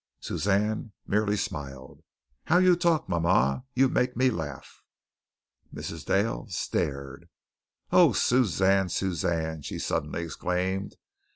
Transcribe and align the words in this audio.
Suzanne 0.19 0.93
merely 1.05 1.37
smiled. 1.37 2.01
"How 2.45 2.57
you 2.57 2.75
talk, 2.75 3.07
mama. 3.07 3.65
You 3.75 3.87
make 3.87 4.17
me 4.17 4.31
laugh." 4.31 4.81
Mrs. 5.71 6.05
Dale 6.07 6.47
stared. 6.47 7.29
"Oh, 7.91 8.11
Suzanne! 8.11 8.89
Suzanne!" 8.89 9.61
she 9.61 9.77
suddenly 9.77 10.23
exclaimed. 10.23 10.95